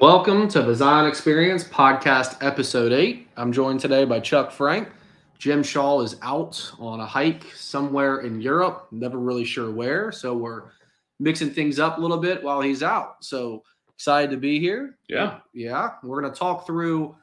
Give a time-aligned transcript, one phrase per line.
[0.00, 3.28] Welcome to the Zion Experience Podcast, Episode 8.
[3.36, 4.88] I'm joined today by Chuck Frank.
[5.38, 10.10] Jim Shaw is out on a hike somewhere in Europe, never really sure where.
[10.10, 10.64] So we're
[11.20, 13.24] mixing things up a little bit while he's out.
[13.24, 13.62] So
[13.94, 14.98] excited to be here.
[15.08, 15.38] Yeah.
[15.52, 15.90] Yeah.
[16.02, 17.14] We're going to talk through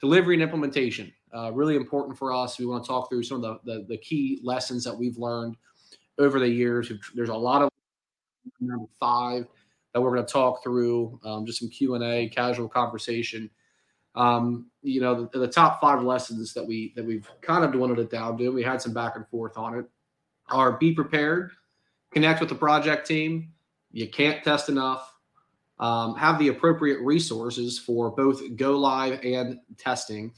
[0.00, 1.12] delivery and implementation.
[1.34, 2.58] Uh, really important for us.
[2.58, 5.56] We want to talk through some of the, the, the key lessons that we've learned
[6.18, 6.92] over the years.
[7.14, 7.70] There's a lot of
[8.60, 9.46] number five
[9.98, 13.50] that we're going to talk through, um, just some Q and A, casual conversation.
[14.14, 17.98] Um, you know, the, the, top five lessons that we that we've kind of dwindled
[17.98, 18.50] it down to.
[18.50, 19.86] We had some back and forth on it.
[20.50, 21.50] Are be prepared,
[22.12, 23.52] connect with the project team.
[23.90, 25.12] You can't test enough.
[25.80, 30.32] Um, have the appropriate resources for both go live and testing,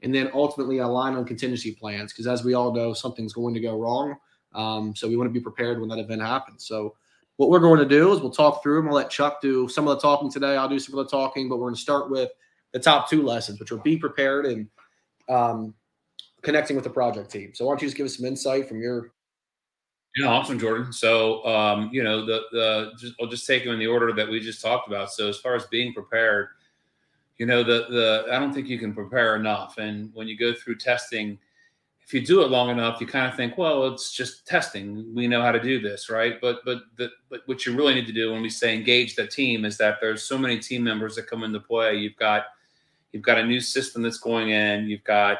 [0.00, 2.12] and then ultimately align on contingency plans.
[2.12, 4.16] Because as we all know, something's going to go wrong.
[4.54, 6.66] Um, so we want to be prepared when that event happens.
[6.66, 6.94] So
[7.36, 8.88] what we're going to do is we'll talk through them.
[8.88, 10.56] I'll let Chuck do some of the talking today.
[10.56, 12.30] I'll do some of the talking, but we're going to start with
[12.72, 14.68] the top two lessons, which are be prepared and
[15.28, 15.74] um,
[16.42, 17.52] connecting with the project team.
[17.54, 19.12] So why don't you just give us some insight from your
[20.16, 20.94] yeah, awesome, Jordan.
[20.94, 24.26] So, um, you know, the the just, I'll just take them in the order that
[24.26, 25.12] we just talked about.
[25.12, 26.48] So, as far as being prepared,
[27.36, 29.76] you know, the the I don't think you can prepare enough.
[29.76, 31.38] And when you go through testing,
[32.06, 35.12] if you do it long enough, you kind of think, well, it's just testing.
[35.12, 36.40] We know how to do this, right?
[36.40, 39.26] But but the, but what you really need to do when we say engage the
[39.26, 41.96] team is that there's so many team members that come into play.
[41.96, 42.44] You've got
[43.10, 44.88] you've got a new system that's going in.
[44.88, 45.38] You've got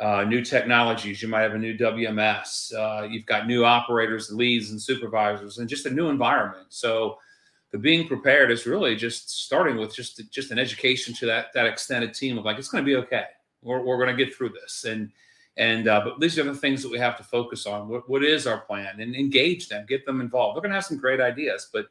[0.00, 1.22] uh, new technologies.
[1.22, 2.74] You might have a new WMS.
[2.74, 6.66] Uh, you've got new operators, leads, and supervisors, and just a new environment.
[6.68, 7.16] So
[7.70, 11.64] the being prepared is really just starting with just just an education to that that
[11.64, 13.24] extended team of like it's going to be okay.
[13.62, 15.10] We're we're going to get through this and
[15.56, 17.88] and uh, but these are the things that we have to focus on.
[17.88, 19.00] What, what is our plan?
[19.00, 20.56] And engage them, get them involved.
[20.56, 21.86] They're going to have some great ideas, but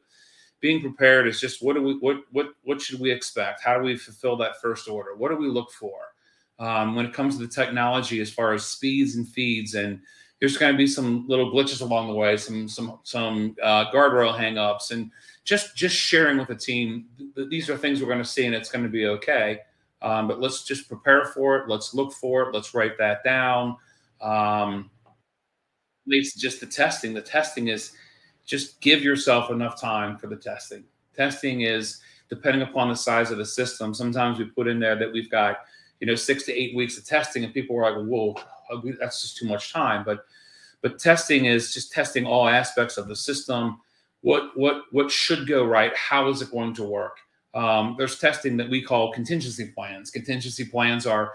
[0.60, 3.62] being prepared is just what do we what what what should we expect?
[3.62, 5.14] How do we fulfill that first order?
[5.16, 6.14] What do we look for
[6.58, 9.74] um, when it comes to the technology as far as speeds and feeds?
[9.74, 10.00] And
[10.40, 14.36] there's going to be some little glitches along the way, some some some uh, guardrail
[14.36, 15.10] hangups, and
[15.44, 17.06] just just sharing with the team.
[17.48, 19.60] These are things we're going to see, and it's going to be okay.
[20.02, 21.68] Um, but let's just prepare for it.
[21.68, 22.54] Let's look for it.
[22.54, 23.76] Let's write that down.
[24.20, 24.90] Um,
[26.10, 27.14] to just the testing.
[27.14, 27.92] The testing is
[28.44, 30.84] just give yourself enough time for the testing.
[31.16, 33.94] Testing is depending upon the size of the system.
[33.94, 35.58] Sometimes we put in there that we've got,
[36.00, 38.36] you know, six to eight weeks of testing, and people are like, "Whoa,
[38.98, 40.24] that's just too much time." But
[40.80, 43.80] but testing is just testing all aspects of the system.
[44.22, 45.94] What what what should go right?
[45.96, 47.18] How is it going to work?
[47.54, 50.10] Um, there's testing that we call contingency plans.
[50.10, 51.32] Contingency plans are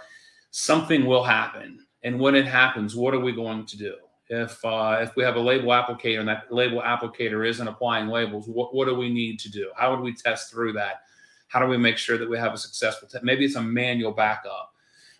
[0.52, 3.96] something will happen, and when it happens, what are we going to do?
[4.30, 8.48] If uh, if we have a label applicator and that label applicator isn't applying labels,
[8.48, 9.72] what, what do we need to do?
[9.76, 11.04] How would we test through that?
[11.48, 13.24] How do we make sure that we have a successful test?
[13.24, 14.74] Maybe it's a manual backup,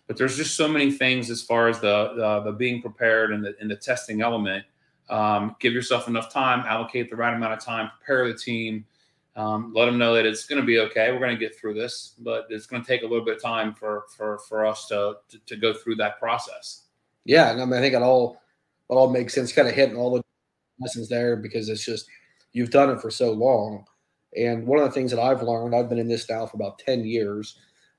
[0.06, 3.44] but there's just so many things as far as the the, the being prepared and
[3.44, 4.64] the and the testing element.
[5.08, 8.84] Um, give yourself enough time, allocate the right amount of time, prepare the team
[9.38, 11.12] um, let them know that it's going to be okay.
[11.12, 13.42] We're going to get through this, but it's going to take a little bit of
[13.42, 16.86] time for for for us to to, to go through that process.
[17.24, 18.42] Yeah, and I, mean, I think it all
[18.90, 19.52] it all makes sense.
[19.52, 20.22] Kind of hitting all the
[20.80, 22.08] lessons there because it's just
[22.52, 23.84] you've done it for so long.
[24.36, 26.80] And one of the things that I've learned, I've been in this now for about
[26.80, 27.58] ten years.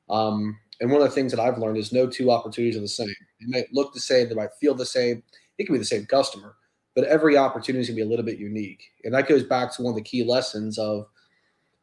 [0.09, 2.87] Um, and one of the things that I've learned is no two opportunities are the
[2.89, 3.07] same.
[3.39, 5.23] They might look the same, they might feel the same.
[5.57, 6.55] It can be the same customer,
[6.95, 8.83] but every opportunity is going to be a little bit unique.
[9.05, 11.07] And that goes back to one of the key lessons of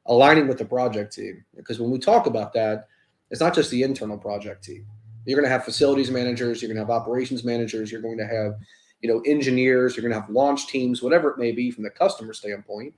[0.08, 1.44] aligning with the project team.
[1.56, 2.88] Because when we talk about that,
[3.30, 4.86] it's not just the internal project team.
[5.24, 8.26] You're going to have facilities managers, you're going to have operations managers, you're going to
[8.26, 8.56] have,
[9.00, 11.90] you know, engineers, you're going to have launch teams, whatever it may be from the
[11.90, 12.94] customer standpoint.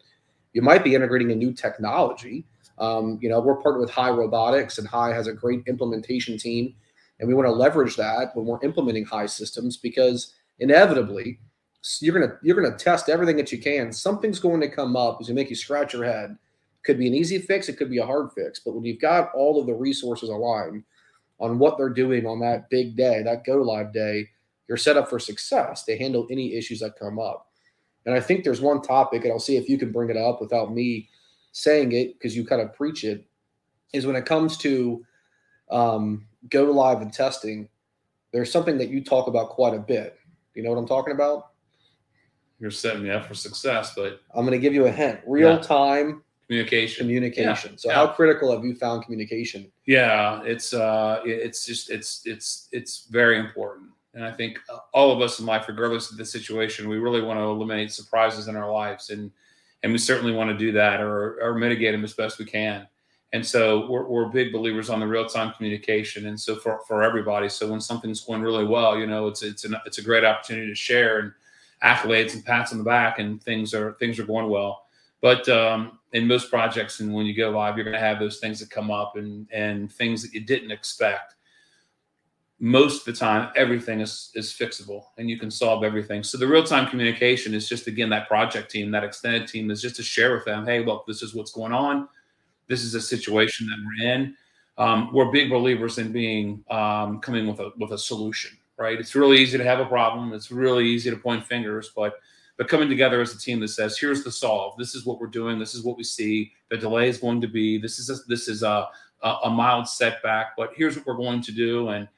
[0.52, 2.44] You might be integrating a new technology.
[2.78, 6.74] Um, you know, we're partnered with Hai Robotics, and Hai has a great implementation team,
[7.18, 11.38] and we want to leverage that when we're implementing Hai systems because inevitably
[12.00, 13.92] you're gonna you're gonna test everything that you can.
[13.92, 16.36] Something's going to come up is gonna make you scratch your head
[16.84, 18.60] could be an easy fix, it could be a hard fix.
[18.60, 20.84] But when you've got all of the resources aligned
[21.40, 24.28] on what they're doing on that big day, that go live day,
[24.68, 27.46] you're set up for success to handle any issues that come up.
[28.06, 30.40] And I think there's one topic, and I'll see if you can bring it up
[30.40, 31.08] without me
[31.52, 33.26] saying it because you kind of preach it,
[33.92, 35.04] is when it comes to
[35.70, 37.68] um, go live and testing,
[38.32, 40.18] there's something that you talk about quite a bit.
[40.54, 41.52] You know what I'm talking about?
[42.60, 45.20] You're setting me up for success, but I'm going to give you a hint.
[45.26, 47.76] Real time communication communication yeah.
[47.76, 47.94] so yeah.
[47.94, 53.38] how critical have you found communication yeah it's uh it's just it's it's it's very
[53.38, 54.58] important and i think
[54.92, 58.48] all of us in life regardless of the situation we really want to eliminate surprises
[58.48, 59.30] in our lives and
[59.82, 62.88] and we certainly want to do that or or mitigate them as best we can
[63.32, 66.26] And so we're, we're big believers on the real time communication.
[66.26, 69.64] And so for, for everybody, so when something's going really well, you know, it's it's
[69.64, 71.32] an, it's a great opportunity to share and
[71.82, 74.87] accolades and pats on the back, and things are things are going well.
[75.20, 78.38] But um, in most projects, and when you go live, you're going to have those
[78.38, 81.34] things that come up and and things that you didn't expect.
[82.60, 86.22] Most of the time, everything is is fixable, and you can solve everything.
[86.22, 89.82] So the real time communication is just again that project team, that extended team is
[89.82, 92.08] just to share with them, hey, look, this is what's going on
[92.68, 94.36] this is a situation that we're in.
[94.76, 98.56] Um, we're big believers in being um, coming with a with a solution.
[98.76, 99.00] Right?
[99.00, 100.32] It's really easy to have a problem.
[100.32, 102.14] It's really easy to point fingers, but
[102.58, 104.76] but coming together as a team that says, "Here's the solve.
[104.76, 105.58] This is what we're doing.
[105.58, 106.52] This is what we see.
[106.68, 107.78] The delay is going to be.
[107.78, 108.88] This is a, this is a,
[109.22, 112.08] a, a mild setback, but here's what we're going to do." And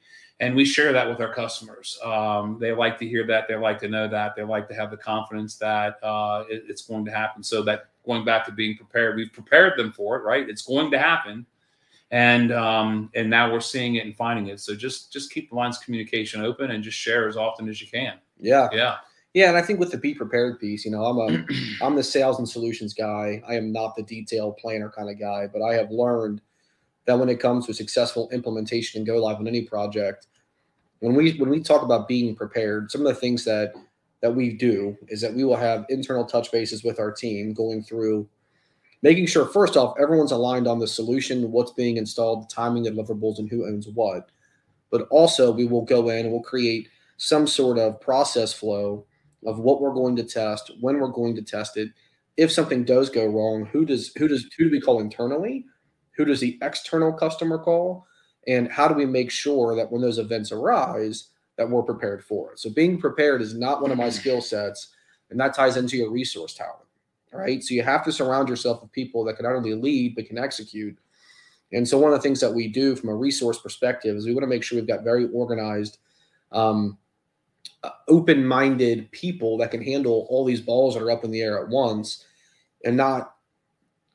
[0.41, 1.99] and we share that with our customers.
[2.03, 3.47] Um, they like to hear that.
[3.47, 4.35] They like to know that.
[4.35, 7.43] They like to have the confidence that uh, it, it's going to happen.
[7.43, 9.15] So that going back to being prepared.
[9.15, 10.49] We've prepared them for it, right?
[10.49, 11.45] It's going to happen,
[12.09, 14.59] and um, and now we're seeing it and finding it.
[14.59, 17.81] So just just keep the lines of communication open and just share as often as
[17.81, 18.15] you can.
[18.39, 18.97] Yeah, yeah,
[19.33, 19.49] yeah.
[19.49, 21.45] And I think with the be prepared piece, you know, I'm a
[21.81, 23.41] I'm the sales and solutions guy.
[23.47, 26.41] I am not the detail planner kind of guy, but I have learned
[27.05, 30.27] that when it comes to successful implementation and go live on any project,
[30.99, 33.73] when we when we talk about being prepared, some of the things that
[34.21, 37.83] that we do is that we will have internal touch bases with our team going
[37.83, 38.27] through
[39.01, 42.91] making sure first off everyone's aligned on the solution what's being installed the timing the
[42.91, 44.29] deliverables and who owns what
[44.91, 46.87] but also we will go in and we'll create
[47.17, 49.05] some sort of process flow
[49.45, 51.89] of what we're going to test when we're going to test it
[52.37, 55.65] if something does go wrong who does who does who do we call internally
[56.15, 58.05] who does the external customer call
[58.47, 62.53] and how do we make sure that when those events arise that we're prepared for
[62.53, 62.59] it.
[62.59, 64.95] So being prepared is not one of my skill sets,
[65.29, 66.87] and that ties into your resource talent.
[67.33, 67.63] Right.
[67.63, 70.37] So you have to surround yourself with people that can not only lead but can
[70.37, 70.97] execute.
[71.71, 74.33] And so one of the things that we do from a resource perspective is we
[74.33, 75.99] want to make sure we've got very organized,
[76.51, 76.97] um,
[77.83, 81.61] uh, open-minded people that can handle all these balls that are up in the air
[81.61, 82.25] at once,
[82.85, 83.35] and not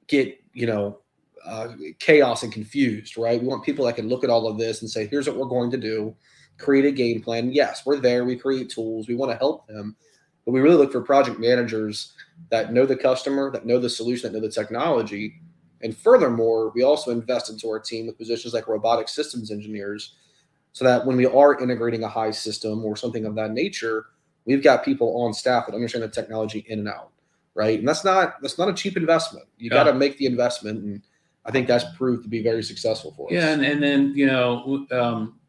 [0.06, 0.98] get you know
[1.44, 3.16] uh, chaos and confused.
[3.16, 3.40] Right.
[3.40, 5.46] We want people that can look at all of this and say, "Here's what we're
[5.46, 6.16] going to do."
[6.58, 7.52] create a game plan.
[7.52, 8.24] Yes, we're there.
[8.24, 9.08] We create tools.
[9.08, 9.96] We want to help them,
[10.44, 12.12] but we really look for project managers
[12.50, 15.40] that know the customer, that know the solution, that know the technology.
[15.82, 20.16] And furthermore, we also invest into our team with positions like robotic systems engineers,
[20.76, 24.08] so that when we are integrating a Hai system or something of that nature,
[24.44, 27.12] we've got people on staff that understand the technology in and out,
[27.54, 27.78] right?
[27.78, 29.46] And that's not that's not a cheap investment.
[29.56, 29.84] You yeah.
[29.84, 31.02] got to make the investment, and
[31.46, 33.32] I think that's proved to be very successful for us.
[33.32, 35.40] Yeah, and, and then you know, um,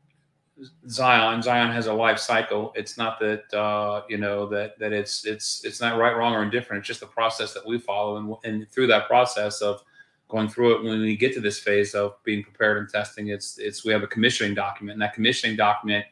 [0.87, 1.41] Zion.
[1.41, 2.71] Zion has a life cycle.
[2.77, 6.43] It's not that uh, you know that that it's it's it's not right, wrong, or
[6.43, 6.79] indifferent.
[6.79, 9.83] It's just the process that we follow, and and through that process of
[10.27, 13.57] going through it, when we get to this phase of being prepared and testing, it's
[13.57, 16.05] it's we have a commissioning document, and that commissioning document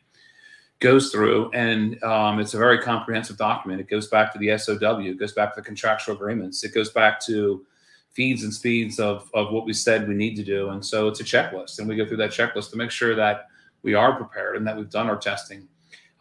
[0.79, 3.81] goes through, and um, it's a very comprehensive document.
[3.81, 6.91] It goes back to the SOW, it goes back to the contractual agreements, it goes
[6.91, 7.65] back to
[8.11, 11.19] feeds and speeds of of what we said we need to do, and so it's
[11.19, 13.47] a checklist, and we go through that checklist to make sure that
[13.83, 15.67] we are prepared and that we've done our testing.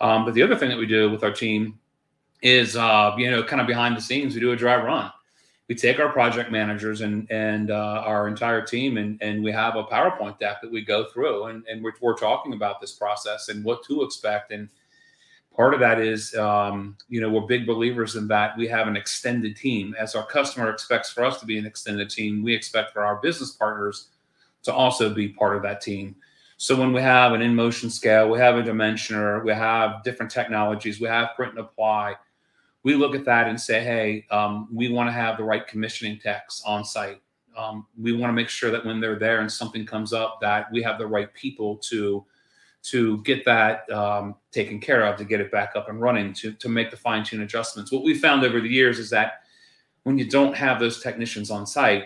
[0.00, 1.78] Um, but the other thing that we do with our team
[2.42, 5.10] is, uh, you know, kind of behind the scenes, we do a dry run.
[5.68, 9.76] We take our project managers and and uh, our entire team, and and we have
[9.76, 13.48] a PowerPoint deck that we go through, and and we're, we're talking about this process
[13.48, 14.52] and what to expect.
[14.52, 14.68] And
[15.56, 18.96] part of that is, um, you know, we're big believers in that we have an
[18.96, 19.94] extended team.
[19.98, 23.16] As our customer expects for us to be an extended team, we expect for our
[23.16, 24.08] business partners
[24.64, 26.16] to also be part of that team.
[26.56, 30.30] So when we have an in motion scale, we have a dimensioner, we have different
[30.30, 32.16] technologies, we have print and apply.
[32.84, 36.20] We look at that and say, hey, um, we want to have the right commissioning
[36.20, 37.20] techs on site.
[37.56, 40.70] Um, we want to make sure that when they're there and something comes up, that
[40.70, 42.24] we have the right people to
[42.82, 46.52] to get that um, taken care of, to get it back up and running, to
[46.52, 47.90] to make the fine tune adjustments.
[47.90, 49.42] What we found over the years is that
[50.02, 52.04] when you don't have those technicians on site,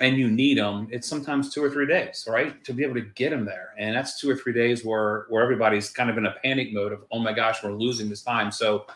[0.00, 3.00] and you need them, it's sometimes two or three days, right, to be able to
[3.14, 3.70] get them there.
[3.78, 6.92] And that's two or three days where where everybody's kind of in a panic mode
[6.92, 8.52] of, oh my gosh, we're losing this time.
[8.52, 8.86] So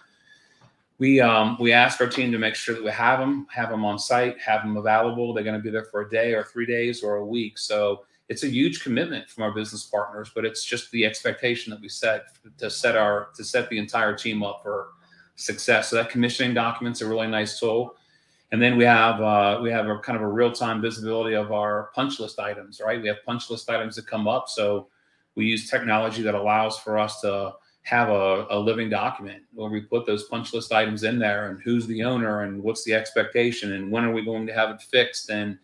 [1.01, 3.85] we um, we ask our team to make sure that we have them, have them
[3.85, 5.35] on site, have them available.
[5.35, 7.59] They're going to be there for a day or three days or a week.
[7.59, 11.81] So it's a huge commitment from our business partners, but it's just the expectation that
[11.81, 12.27] we set
[12.59, 14.91] to set our to set the entire team up for
[15.35, 15.91] success.
[15.91, 17.97] So that commissioning document's a really nice tool
[18.53, 21.53] and then we have uh, we have a kind of a real time visibility of
[21.53, 23.01] our punch list items, right?
[23.01, 24.89] We have punch list items that come up, so
[25.37, 29.81] we use technology that allows for us to have a, a living document where we
[29.81, 33.73] put those punch list items in there and who's the owner and what's the expectation
[33.73, 35.59] and when are we going to have it fixed and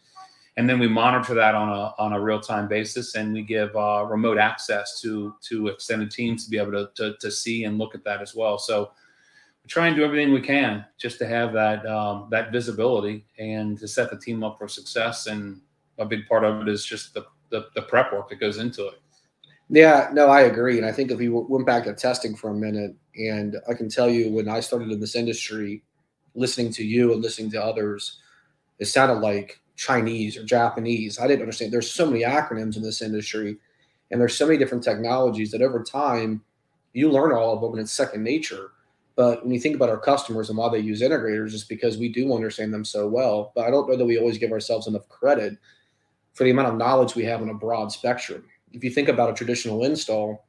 [0.56, 3.76] and then we monitor that on a on a real time basis, and we give
[3.76, 7.78] uh, remote access to to extended teams to be able to, to, to see and
[7.78, 8.58] look at that as well.
[8.58, 8.92] So
[9.62, 13.78] we try and do everything we can just to have that um, that visibility and
[13.78, 15.26] to set the team up for success.
[15.26, 15.60] And
[15.98, 18.88] a big part of it is just the, the the prep work that goes into
[18.88, 19.00] it.
[19.68, 20.76] Yeah, no, I agree.
[20.78, 23.88] And I think if we went back to testing for a minute, and I can
[23.88, 25.82] tell you when I started in this industry,
[26.34, 28.20] listening to you and listening to others,
[28.78, 31.18] it sounded like Chinese or Japanese.
[31.18, 31.72] I didn't understand.
[31.72, 33.56] There's so many acronyms in this industry,
[34.10, 36.42] and there's so many different technologies that over time
[36.92, 38.70] you learn all of them and it's second nature.
[39.16, 42.08] But when you think about our customers and why they use integrators, it's because we
[42.10, 43.52] do understand them so well.
[43.54, 45.56] But I don't know that we always give ourselves enough credit
[46.34, 48.44] for the amount of knowledge we have on a broad spectrum.
[48.76, 50.46] If you think about a traditional install,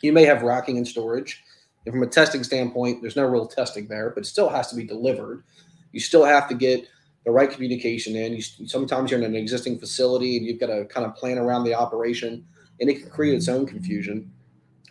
[0.00, 1.44] you may have racking and storage.
[1.84, 4.76] And from a testing standpoint, there's no real testing there, but it still has to
[4.76, 5.44] be delivered.
[5.92, 6.86] You still have to get
[7.26, 8.32] the right communication in.
[8.32, 11.64] You, sometimes you're in an existing facility and you've got to kind of plan around
[11.64, 12.46] the operation,
[12.80, 14.32] and it can create its own confusion.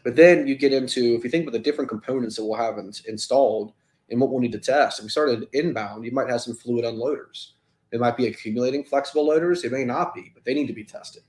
[0.04, 2.78] But then you get into if you think about the different components that we'll have
[2.78, 3.74] in, installed
[4.12, 5.00] and what we'll need to test.
[5.00, 7.54] If we started inbound, you might have some fluid unloaders.
[7.92, 9.64] It might be accumulating flexible loaders.
[9.64, 11.24] It may not be, but they need to be tested.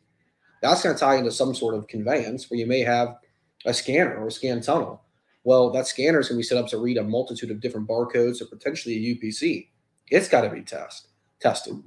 [0.62, 3.16] That's going to tie into some sort of conveyance where you may have
[3.64, 5.02] a scanner or a scan tunnel.
[5.44, 7.88] Well, that scanner is going to be set up to read a multitude of different
[7.88, 9.68] barcodes or potentially a UPC
[10.10, 11.08] it's got to be test
[11.40, 11.80] tested.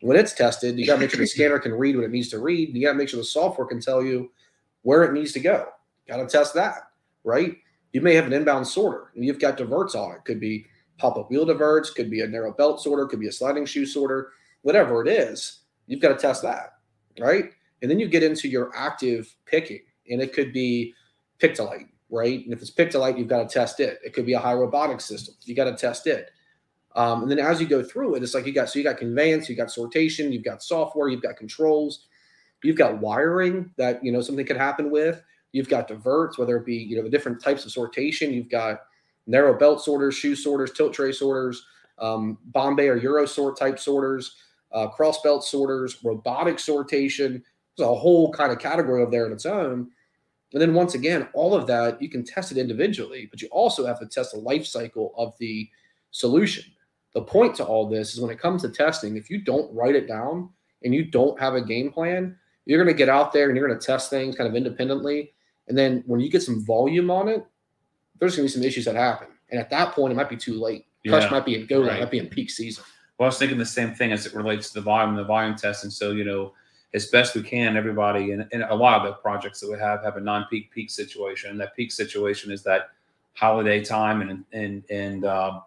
[0.00, 2.28] When it's tested, you got to make sure the scanner can read what it needs
[2.30, 2.74] to read.
[2.74, 4.30] You got to make sure the software can tell you
[4.82, 5.68] where it needs to go.
[6.06, 6.90] Got to test that,
[7.24, 7.56] right?
[7.92, 10.24] You may have an inbound sorter and you've got diverts on it.
[10.24, 10.66] Could be
[10.98, 13.86] pop up wheel diverts, could be a narrow belt sorter, could be a sliding shoe
[13.86, 15.60] sorter, whatever it is.
[15.86, 16.74] You've got to test that,
[17.18, 17.52] right?
[17.82, 20.94] And then you get into your active picking, and it could be
[21.38, 22.44] Pick-to-Light, right?
[22.44, 23.98] And if it's Pick-to-Light, you've got to test it.
[24.04, 25.34] It could be a Hai robotic system.
[25.44, 26.30] You got to test it.
[26.96, 28.98] Um, and then as you go through it, it's like you got so you got
[28.98, 32.06] conveyance, you got sortation, you've got software, you've got controls,
[32.64, 35.22] you've got wiring that you know something could happen with.
[35.52, 38.34] You've got diverts, whether it be you know the different types of sortation.
[38.34, 38.80] You've got
[39.26, 41.64] narrow belt sorters, shoe sorters, tilt tray sorters,
[41.98, 44.34] um, Bombay or Euro sort type sorters,
[44.72, 47.42] uh, cross belt sorters, robotic sortation.
[47.80, 49.90] There's a whole kind of category of there in its own.
[50.52, 53.86] And then once again, all of that you can test it individually, but you also
[53.86, 55.68] have to test the life cycle of the
[56.10, 56.64] solution.
[57.14, 59.94] The point to all this is when it comes to testing, if you don't write
[59.94, 60.50] it down
[60.84, 63.66] and you don't have a game plan, you're going to get out there and you're
[63.66, 65.32] going to test things kind of independently.
[65.68, 67.44] And then when you get some volume on it,
[68.18, 69.28] there's going to be some issues that happen.
[69.50, 70.86] And at that point, it might be too late.
[71.02, 72.00] Yeah, might be in go right.
[72.00, 72.84] might be in peak season.
[73.18, 75.56] Well, I was thinking the same thing as it relates to the volume, the volume
[75.56, 75.90] testing.
[75.90, 76.52] So, you know,
[76.92, 80.02] as best we can, everybody and, and a lot of the projects that we have
[80.02, 81.56] have a non-peak peak situation.
[81.58, 82.90] That peak situation is that
[83.34, 85.60] holiday time and and and uh,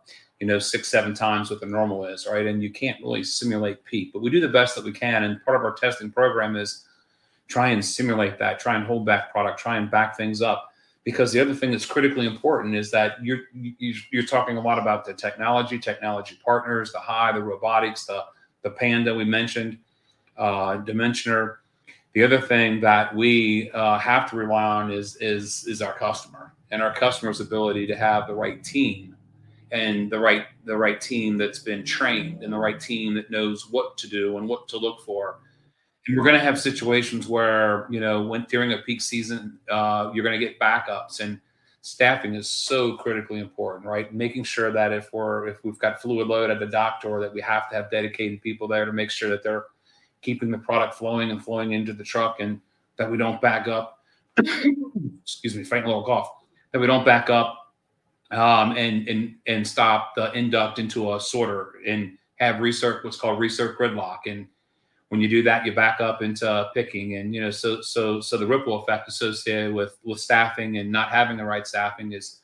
[0.43, 2.45] you know, six, seven times what the normal is, right?
[2.45, 5.23] And you can't really simulate peak, but we do the best that we can.
[5.23, 6.85] And part of our testing program is
[7.47, 10.69] try and simulate that, try and hold back product, try and back things up.
[11.05, 15.05] Because the other thing that's critically important is that you're you're talking a lot about
[15.05, 18.25] the technology, technology partners, the Hai, the robotics, the
[18.63, 19.77] the Panda we mentioned,
[20.37, 21.57] uh, Dimensioner.
[22.13, 26.53] The other thing that we uh, have to rely on is is is our customer
[26.71, 29.15] and our customer's ability to have the right team
[29.71, 33.69] and the right the right team that's been trained and the right team that knows
[33.69, 35.39] what to do and what to look for.
[36.07, 40.11] And we're going to have situations where you know when during a peak season uh,
[40.13, 41.39] you're going to get backups and
[41.83, 44.13] staffing is so critically important, right?
[44.13, 47.33] Making sure that if we're if we've got fluid load at the dock door, that
[47.33, 49.65] we have to have dedicated people there to make sure that they're
[50.23, 52.59] keeping the product flowing and flowing into the truck, and
[52.97, 53.99] that we don't back up.
[54.37, 56.31] excuse me, fighting a little cough.
[56.71, 57.63] That we don't back up
[58.33, 63.39] um, and and and stop the induct into a sorter and have recirc what's called
[63.39, 64.47] recirc gridlock and
[65.09, 68.37] when you do that you back up into picking and you know so so so
[68.37, 72.39] the ripple effect associated with with staffing and not having the right staffing is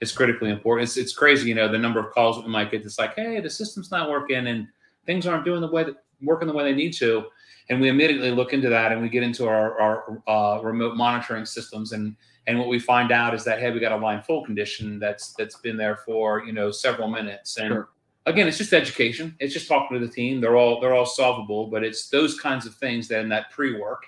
[0.00, 2.84] is critically important it's, it's crazy you know the number of calls we might get
[2.84, 4.68] it's like hey the system's not working and
[5.06, 7.24] things aren't doing the way that working the way they need to
[7.68, 11.46] and we immediately look into that and we get into our, our uh, remote monitoring
[11.46, 14.44] systems and and what we find out is that hey, we got a line full
[14.44, 17.56] condition that's that's been there for you know several minutes.
[17.56, 17.88] And sure.
[18.26, 19.36] again, it's just education.
[19.38, 20.40] It's just talking to the team.
[20.40, 24.04] They're all they're all solvable, but it's those kinds of things that in that pre-work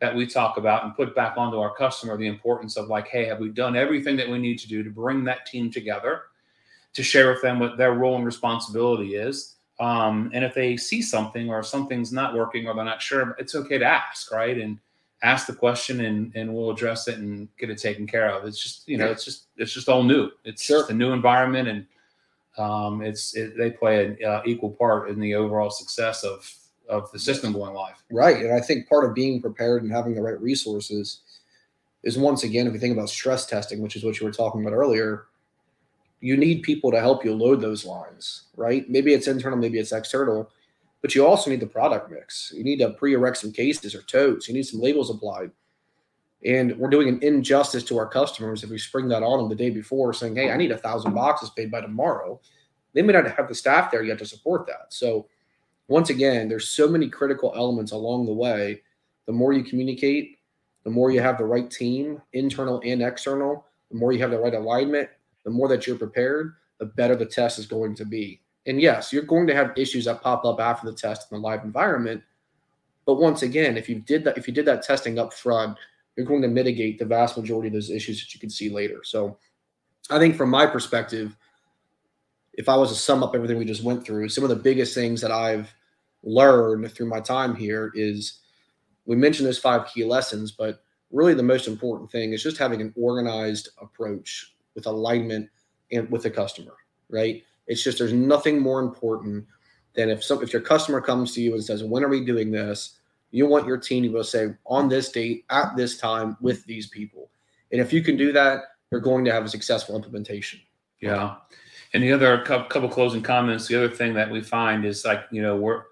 [0.00, 3.24] that we talk about and put back onto our customer the importance of like, hey,
[3.24, 6.22] have we done everything that we need to do to bring that team together,
[6.92, 9.56] to share with them what their role and responsibility is.
[9.80, 13.54] Um, and if they see something or something's not working or they're not sure, it's
[13.54, 14.58] okay to ask, right?
[14.58, 14.78] And
[15.22, 18.44] ask the question and and we'll address it and get it taken care of.
[18.44, 20.30] It's just you know it's just it's just all new.
[20.44, 20.80] It's sure.
[20.80, 21.86] just a new environment and
[22.58, 26.52] um, it's it, they play an uh, equal part in the overall success of
[26.88, 27.94] of the system going live.
[28.10, 31.20] Right, and I think part of being prepared and having the right resources
[32.02, 34.60] is once again, if you think about stress testing, which is what you were talking
[34.60, 35.26] about earlier,
[36.22, 38.88] you need people to help you load those lines, right?
[38.88, 40.50] Maybe it's internal, maybe it's external,
[41.02, 42.52] but you also need the product mix.
[42.56, 44.46] You need to pre-erect some cases or totes.
[44.46, 45.50] You need some labels applied.
[46.44, 49.56] And we're doing an injustice to our customers if we spring that on them the
[49.56, 52.40] day before, saying, "Hey, I need a thousand boxes paid by tomorrow."
[52.94, 54.92] They may not have the staff there yet to support that.
[54.92, 55.26] So,
[55.88, 58.82] once again, there's so many critical elements along the way.
[59.26, 60.38] The more you communicate,
[60.84, 64.38] the more you have the right team, internal and external, the more you have the
[64.38, 65.08] right alignment,
[65.44, 68.40] the more that you're prepared, the better the test is going to be.
[68.66, 71.42] And yes, you're going to have issues that pop up after the test in the
[71.42, 72.22] live environment.
[73.06, 75.76] But once again, if you did that, if you did that testing up front,
[76.16, 79.00] you're going to mitigate the vast majority of those issues that you can see later.
[79.02, 79.38] So
[80.10, 81.36] I think from my perspective,
[82.52, 84.94] if I was to sum up everything we just went through, some of the biggest
[84.94, 85.74] things that I've
[86.22, 88.40] learned through my time here is
[89.06, 92.80] we mentioned those five key lessons, but really the most important thing is just having
[92.80, 95.48] an organized approach with alignment
[95.90, 96.74] and with the customer,
[97.08, 97.42] right?
[97.66, 99.46] It's just there's nothing more important
[99.94, 102.50] than if some if your customer comes to you and says, "When are we doing
[102.50, 102.98] this?"
[103.30, 106.36] You want your team to be able to say, "On this date, at this time,
[106.40, 107.30] with these people,"
[107.70, 110.60] and if you can do that, you're going to have a successful implementation.
[111.00, 111.36] Yeah,
[111.94, 113.68] and the other couple closing comments.
[113.68, 115.84] The other thing that we find is like you know we're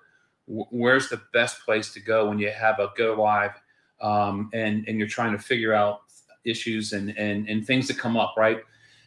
[0.47, 3.53] where's the best place to go when you have a go live
[4.01, 6.10] um, and and you're trying to figure out
[6.45, 8.59] issues and and and things that come up right?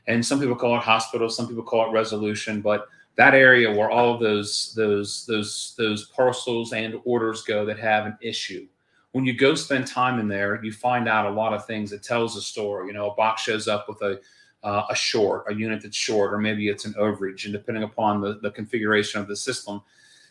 [0.08, 3.92] And some people call it hospital some people call it resolution but that area where
[3.92, 8.68] all of those those those those parcels and orders go that have an issue.
[9.12, 12.04] When you go spend time in there you find out a lot of things that
[12.04, 12.88] tells a story.
[12.88, 14.20] You know a box shows up with a
[14.64, 18.22] uh, a short a unit that's short or maybe it's an overage and depending upon
[18.22, 19.82] the, the configuration of the system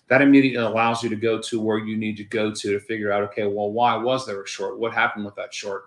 [0.09, 3.13] that immediately allows you to go to where you need to go to to figure
[3.13, 4.79] out okay well why was there a short?
[4.79, 5.85] What happened with that short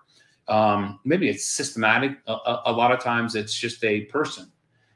[0.47, 4.51] um, maybe it's systematic a, a, lot of times it's just a person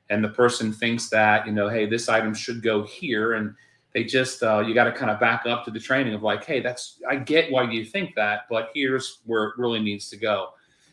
[0.09, 3.55] and the person thinks that you know hey this item should go here and
[3.93, 6.43] they just uh, you got to kind of back up to the training of like
[6.43, 10.17] hey that's i get why you think that but here's where it really needs to
[10.17, 10.49] go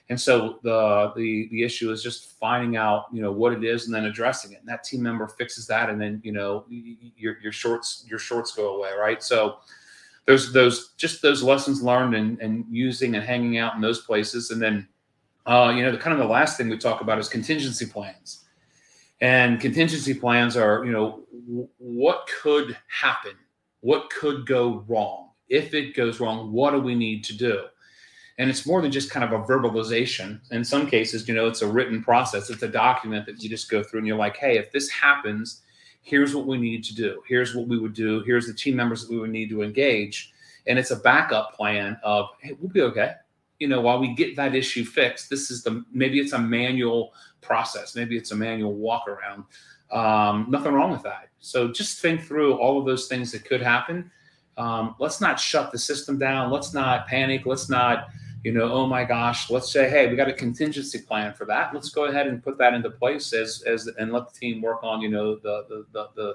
[0.08, 3.86] and so the the the issue is just finding out, you know, what it is
[3.86, 4.60] and then addressing it.
[4.60, 8.52] And that team member fixes that, and then you know your your shorts your shorts
[8.52, 9.22] go away, right?
[9.22, 9.58] So
[10.26, 14.50] there's those just those lessons learned and and using and hanging out in those places,
[14.50, 14.86] and then
[15.46, 18.42] uh, you know the kind of the last thing we talk about is contingency plans.
[19.22, 23.32] And contingency plans are, you know, w- what could happen,
[23.80, 25.30] what could go wrong.
[25.48, 27.64] If it goes wrong, what do we need to do?
[28.38, 31.62] and it's more than just kind of a verbalization in some cases you know it's
[31.62, 34.58] a written process it's a document that you just go through and you're like hey
[34.58, 35.62] if this happens
[36.06, 37.20] here's what we need to do.
[37.28, 38.20] Here's what we would do.
[38.20, 40.32] Here's the team members that we would need to engage.
[40.68, 43.14] And it's a backup plan of hey we'll be okay.
[43.58, 47.12] You know while we get that issue fixed this is the maybe it's a manual
[47.40, 47.96] process.
[47.96, 49.44] Maybe it's a manual walk around
[49.90, 51.28] um, nothing wrong with that.
[51.40, 54.10] So just think through all of those things that could happen.
[54.56, 56.50] Um, let's not shut the system down.
[56.50, 57.46] Let's not panic.
[57.46, 58.08] Let's not
[58.46, 61.74] you know, oh my gosh, let's say, hey, we got a contingency plan for that.
[61.74, 64.84] Let's go ahead and put that into place as as and let the team work
[64.84, 66.34] on, you know, the the the the,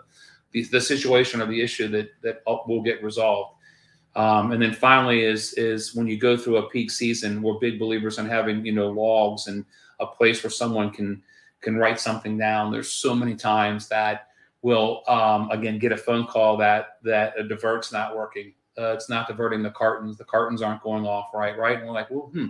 [0.52, 3.56] the, the situation or the issue that that will get resolved.
[4.18, 7.80] Um, and then finally is is when you go through a peak season, we're big
[7.80, 9.64] believers in having you know logs and
[10.02, 11.24] a place where someone can
[11.62, 12.74] can write something down.
[12.74, 14.28] There's so many times that
[14.64, 19.10] will um, again get a phone call that that a divert's not working uh, it's
[19.10, 20.18] not diverting the cartons.
[20.18, 21.78] The cartons aren't going off right, right?
[21.78, 22.48] And we're like, well, hmm.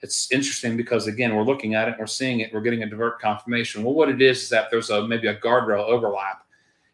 [0.00, 3.20] It's interesting because again, we're looking at it, we're seeing it, we're getting a divert
[3.20, 3.82] confirmation.
[3.82, 6.44] Well, what it is is that there's a maybe a guardrail overlap,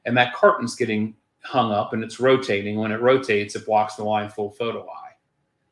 [0.07, 2.79] and that carton's getting hung up and it's rotating.
[2.79, 5.13] When it rotates, it blocks the line full photo eye.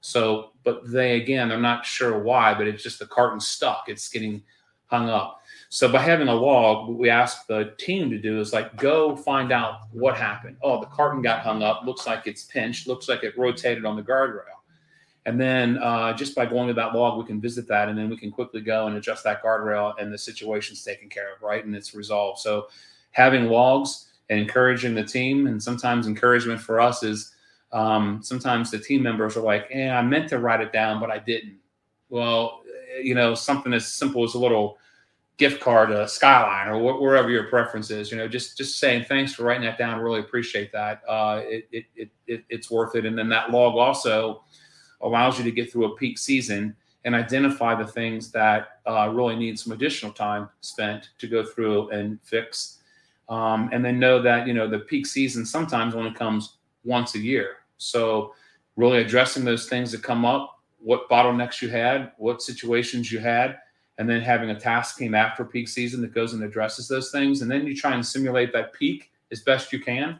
[0.02, 3.84] So, but they again, they're not sure why, but it's just the carton stuck.
[3.88, 4.42] It's getting
[4.86, 5.41] hung up.
[5.74, 9.16] So by having a log, what we ask the team to do is like go
[9.16, 10.58] find out what happened.
[10.62, 11.87] Oh, the carton got hung up.
[11.87, 12.87] Looks like it's pinched.
[12.87, 14.61] Looks like it rotated on the guardrail.
[15.24, 18.11] And then uh, just by going to that log, we can visit that, and then
[18.11, 21.64] we can quickly go and adjust that guardrail, and the situation's taken care of, right?
[21.64, 22.40] And it's resolved.
[22.40, 22.66] So
[23.12, 27.32] having logs and encouraging the team, and sometimes encouragement for us is
[27.72, 31.11] um, sometimes the team members are like, "Yeah, I meant to write it down, but
[31.11, 31.61] I didn't."
[32.11, 32.61] Well,
[33.02, 34.76] you know, something as simple as a little
[35.42, 38.12] gift card to Skyline or wh- wherever your preference is.
[38.12, 40.00] You know, just just saying thanks for writing that down.
[40.00, 41.02] Really appreciate that.
[41.09, 43.05] Uh, it, it, it, it, it's worth it.
[43.05, 44.44] And then that log also
[45.00, 49.35] allows you to get through a peak season and identify the things that uh, really
[49.35, 52.78] need some additional time spent to go through and fix.
[53.28, 57.18] Um, and then know that you know the peak season sometimes only comes once a
[57.18, 57.57] year.
[57.78, 58.33] So
[58.76, 63.59] really addressing those things that come up, what bottlenecks you had, what situations you had,
[63.98, 67.42] and then having a task team after peak season that goes and addresses those things.
[67.42, 70.18] And then you try and simulate that peak as best you can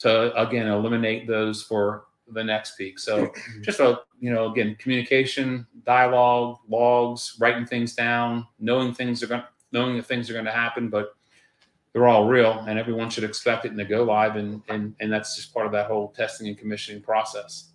[0.00, 2.98] to again eliminate those for the next peak.
[2.98, 9.26] So just a you know again communication, dialogue, logs, writing things down, knowing things are
[9.26, 11.14] going knowing that things are going to happen, but
[11.92, 15.12] they're all real and everyone should expect it and to go live and and and
[15.12, 17.70] that's just part of that whole testing and commissioning process.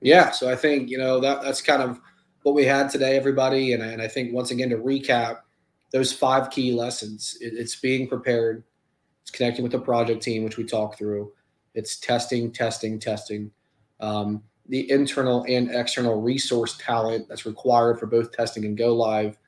[0.00, 2.00] Yeah, so I think you know that that's kind of
[2.44, 5.38] what we had today, everybody, and, and I think once again to recap
[5.92, 7.38] those five key lessons.
[7.40, 8.62] It, it's being prepared,
[9.22, 11.32] it's connecting with the project team, which we talked through.
[11.74, 13.50] It's testing, testing, testing.
[14.00, 19.38] Um, the internal and external resource talent that's required for both testing and go live.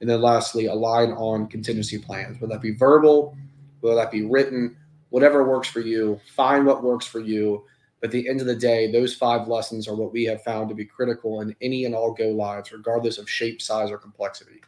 [0.00, 3.36] And then lastly, align on contingency plans, whether that be verbal,
[3.80, 4.74] whether that be written,
[5.10, 6.18] whatever works for you.
[6.34, 7.64] Find what works for you.
[8.00, 10.68] But at the end of the day, those five lessons are what we have found
[10.68, 14.60] to be critical in any and all go lives, regardless of shape, size, or complexity.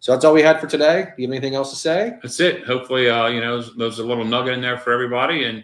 [0.00, 1.04] So that's all we had for today.
[1.04, 2.14] Do you have anything else to say?
[2.22, 2.66] That's it.
[2.66, 5.62] Hopefully, uh, you know, there's a little nugget in there for everybody and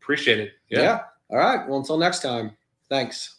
[0.00, 0.52] appreciate it.
[0.68, 0.80] yeah.
[0.80, 1.00] yeah.
[1.30, 1.68] All right.
[1.68, 2.56] Well, until next time,
[2.88, 3.28] thanks.